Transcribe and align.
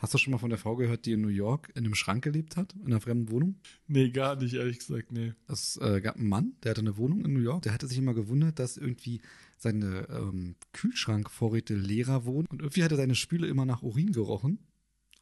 Hast 0.00 0.14
du 0.14 0.18
schon 0.18 0.30
mal 0.30 0.38
von 0.38 0.50
der 0.50 0.58
Frau 0.58 0.76
gehört, 0.76 1.06
die 1.06 1.12
in 1.12 1.20
New 1.20 1.28
York 1.28 1.70
in 1.74 1.84
einem 1.84 1.94
Schrank 1.94 2.24
gelebt 2.24 2.56
hat, 2.56 2.74
in 2.74 2.86
einer 2.86 3.00
fremden 3.00 3.30
Wohnung? 3.30 3.56
Nee, 3.86 4.10
gar 4.10 4.36
nicht, 4.36 4.54
ehrlich 4.54 4.78
gesagt, 4.78 5.12
nee. 5.12 5.32
Es 5.48 5.76
äh, 5.78 6.00
gab 6.00 6.16
einen 6.16 6.28
Mann, 6.28 6.52
der 6.62 6.70
hatte 6.70 6.80
eine 6.80 6.96
Wohnung 6.96 7.24
in 7.24 7.32
New 7.32 7.40
York. 7.40 7.62
Der 7.62 7.72
hatte 7.72 7.86
sich 7.86 7.98
immer 7.98 8.14
gewundert, 8.14 8.58
dass 8.58 8.76
irgendwie 8.76 9.20
seine 9.56 10.08
ähm, 10.08 10.56
Kühlschrankvorräte 10.72 11.74
leerer 11.74 12.24
wurden. 12.24 12.46
Und 12.46 12.60
irgendwie 12.60 12.82
hatte 12.82 12.96
seine 12.96 13.14
Spüle 13.14 13.46
immer 13.46 13.64
nach 13.64 13.82
Urin 13.82 14.12
gerochen. 14.12 14.58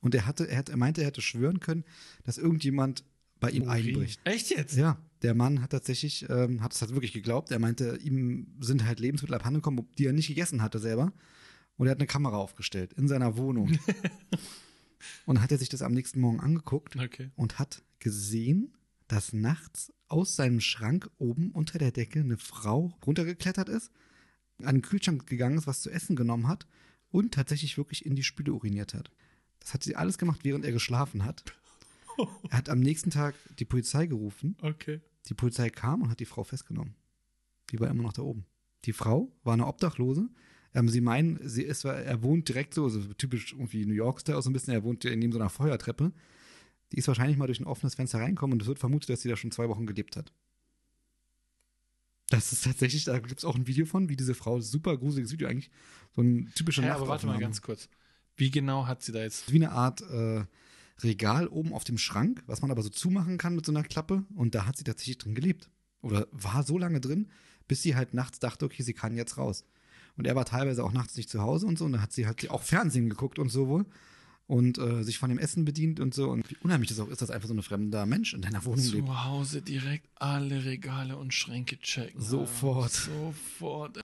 Und 0.00 0.14
er 0.14 0.26
hatte, 0.26 0.48
er, 0.48 0.58
hat, 0.58 0.68
er 0.68 0.76
meinte, 0.76 1.00
er 1.00 1.08
hätte 1.08 1.22
schwören 1.22 1.60
können, 1.60 1.84
dass 2.24 2.38
irgendjemand 2.38 3.04
bei 3.40 3.50
ihm 3.50 3.62
Urin. 3.62 3.88
einbricht. 3.88 4.20
Echt 4.24 4.50
jetzt? 4.50 4.76
Ja, 4.76 5.00
der 5.22 5.34
Mann 5.34 5.60
hat 5.60 5.70
tatsächlich, 5.70 6.26
ähm, 6.28 6.62
hat 6.62 6.72
es 6.72 6.80
halt 6.80 6.92
wirklich 6.92 7.12
geglaubt. 7.12 7.50
Er 7.50 7.58
meinte, 7.58 7.98
ihm 8.02 8.46
sind 8.60 8.84
halt 8.84 9.00
Lebensmittel 9.00 9.34
abhandengekommen, 9.34 9.86
die 9.98 10.06
er 10.06 10.12
nicht 10.12 10.28
gegessen 10.28 10.62
hatte 10.62 10.78
selber. 10.78 11.12
Und 11.78 11.86
er 11.86 11.92
hat 11.92 11.98
eine 11.98 12.06
Kamera 12.06 12.36
aufgestellt 12.36 12.92
in 12.92 13.08
seiner 13.08 13.36
Wohnung. 13.38 13.78
und 15.26 15.40
hat 15.40 15.52
er 15.52 15.58
sich 15.58 15.68
das 15.68 15.80
am 15.82 15.92
nächsten 15.94 16.20
Morgen 16.20 16.40
angeguckt 16.40 16.96
Okay. 16.96 17.30
und 17.36 17.58
hat 17.58 17.82
gesehen, 18.00 18.74
dass 19.06 19.32
nachts 19.32 19.92
aus 20.08 20.36
seinem 20.36 20.60
Schrank 20.60 21.08
oben 21.18 21.50
unter 21.52 21.78
der 21.78 21.92
Decke 21.92 22.20
eine 22.20 22.36
Frau 22.36 22.98
runtergeklettert 23.06 23.68
ist, 23.68 23.90
an 24.62 24.76
den 24.76 24.82
Kühlschrank 24.82 25.26
gegangen 25.26 25.56
ist, 25.58 25.66
was 25.66 25.80
zu 25.80 25.90
essen 25.90 26.16
genommen 26.16 26.48
hat 26.48 26.66
und 27.10 27.32
tatsächlich 27.32 27.78
wirklich 27.78 28.04
in 28.04 28.16
die 28.16 28.24
Spüle 28.24 28.52
uriniert 28.52 28.92
hat. 28.94 29.10
Das 29.60 29.72
hat 29.72 29.82
sie 29.84 29.96
alles 29.96 30.18
gemacht, 30.18 30.40
während 30.42 30.64
er 30.64 30.72
geschlafen 30.72 31.24
hat. 31.24 31.44
Er 32.50 32.58
hat 32.58 32.68
am 32.68 32.80
nächsten 32.80 33.10
Tag 33.10 33.36
die 33.60 33.64
Polizei 33.64 34.06
gerufen. 34.06 34.56
Okay. 34.60 35.00
Die 35.28 35.34
Polizei 35.34 35.70
kam 35.70 36.02
und 36.02 36.10
hat 36.10 36.18
die 36.18 36.24
Frau 36.24 36.42
festgenommen. 36.42 36.96
Die 37.70 37.78
war 37.78 37.86
immer 37.88 38.02
noch 38.02 38.12
da 38.12 38.22
oben. 38.22 38.44
Die 38.86 38.92
Frau 38.92 39.30
war 39.44 39.52
eine 39.52 39.68
Obdachlose. 39.68 40.28
Ähm, 40.74 40.88
sie 40.88 41.00
meinen, 41.00 41.38
sie 41.48 41.62
ist, 41.62 41.84
er 41.84 42.22
wohnt 42.22 42.48
direkt 42.48 42.74
so, 42.74 42.88
so 42.88 43.00
typisch 43.14 43.52
irgendwie 43.52 43.86
New 43.86 43.94
York-Style, 43.94 44.40
so 44.42 44.50
ein 44.50 44.52
bisschen, 44.52 44.74
er 44.74 44.84
wohnt 44.84 45.04
neben 45.04 45.32
so 45.32 45.38
einer 45.38 45.50
Feuertreppe. 45.50 46.12
Die 46.92 46.98
ist 46.98 47.08
wahrscheinlich 47.08 47.36
mal 47.36 47.46
durch 47.46 47.60
ein 47.60 47.66
offenes 47.66 47.94
Fenster 47.94 48.20
reinkommen 48.20 48.54
und 48.54 48.62
es 48.62 48.68
wird 48.68 48.78
vermutet, 48.78 49.10
dass 49.10 49.22
sie 49.22 49.28
da 49.28 49.36
schon 49.36 49.50
zwei 49.50 49.68
Wochen 49.68 49.86
gelebt 49.86 50.16
hat. 50.16 50.32
Das 52.30 52.52
ist 52.52 52.64
tatsächlich, 52.64 53.04
da 53.04 53.18
gibt 53.18 53.38
es 53.38 53.44
auch 53.44 53.56
ein 53.56 53.66
Video 53.66 53.86
von, 53.86 54.08
wie 54.08 54.16
diese 54.16 54.34
Frau, 54.34 54.60
super 54.60 54.96
gruseliges 54.98 55.32
Video 55.32 55.48
eigentlich, 55.48 55.70
so 56.14 56.22
ein 56.22 56.52
typischer 56.54 56.84
Ja, 56.84 56.96
aber 56.96 57.08
warte 57.08 57.26
mal 57.26 57.38
ganz 57.38 57.62
kurz. 57.62 57.88
Wie 58.36 58.50
genau 58.50 58.86
hat 58.86 59.02
sie 59.02 59.12
da 59.12 59.22
jetzt? 59.22 59.50
Wie 59.50 59.56
eine 59.56 59.72
Art 59.72 60.02
äh, 60.02 60.44
Regal 61.00 61.48
oben 61.48 61.72
auf 61.72 61.84
dem 61.84 61.98
Schrank, 61.98 62.42
was 62.46 62.60
man 62.60 62.70
aber 62.70 62.82
so 62.82 62.88
zumachen 62.88 63.38
kann 63.38 63.54
mit 63.54 63.64
so 63.64 63.72
einer 63.72 63.82
Klappe. 63.82 64.24
Und 64.34 64.54
da 64.54 64.66
hat 64.66 64.76
sie 64.76 64.84
tatsächlich 64.84 65.18
drin 65.18 65.34
gelebt. 65.34 65.70
Oder 66.02 66.28
war 66.30 66.62
so 66.62 66.78
lange 66.78 67.00
drin, 67.00 67.28
bis 67.66 67.82
sie 67.82 67.96
halt 67.96 68.14
nachts 68.14 68.38
dachte, 68.38 68.64
okay, 68.64 68.82
sie 68.82 68.94
kann 68.94 69.16
jetzt 69.16 69.38
raus. 69.38 69.64
Und 70.18 70.26
er 70.26 70.34
war 70.34 70.44
teilweise 70.44 70.84
auch 70.84 70.92
nachts 70.92 71.16
nicht 71.16 71.30
zu 71.30 71.40
Hause 71.40 71.66
und 71.66 71.78
so. 71.78 71.84
Und 71.84 71.92
da 71.92 72.02
hat 72.02 72.12
sie 72.12 72.26
halt 72.26 72.50
auch 72.50 72.62
Fernsehen 72.62 73.08
geguckt 73.08 73.38
und 73.38 73.50
so 73.50 73.68
wohl. 73.68 73.86
Und 74.48 74.78
äh, 74.78 75.04
sich 75.04 75.18
von 75.18 75.28
dem 75.28 75.38
Essen 75.38 75.64
bedient 75.64 76.00
und 76.00 76.12
so. 76.12 76.30
Und 76.30 76.50
wie 76.50 76.56
unheimlich 76.62 76.88
das 76.88 76.98
auch 76.98 77.08
ist, 77.08 77.22
dass 77.22 77.30
einfach 77.30 77.48
so 77.48 77.54
ein 77.54 77.62
fremder 77.62 78.04
Mensch 78.04 78.34
in 78.34 78.42
deiner 78.42 78.64
Wohnung 78.64 78.84
lebt. 78.84 79.06
Zu 79.06 79.24
Hause 79.24 79.62
direkt 79.62 80.08
alle 80.16 80.64
Regale 80.64 81.16
und 81.16 81.32
Schränke 81.32 81.78
checken. 81.78 82.20
Sofort. 82.20 82.92
Sofort. 82.92 83.96